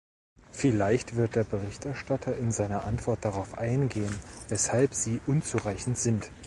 [0.51, 4.15] Vielleicht wird der Berichterstatter in seiner Antwort darauf eingehen,
[4.49, 6.31] weshalb sie unzureichend sind.